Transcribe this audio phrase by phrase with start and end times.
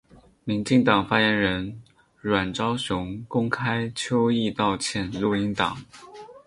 [0.45, 1.79] 民进党发言人
[2.21, 5.77] 阮昭雄公开邱毅道歉录音档。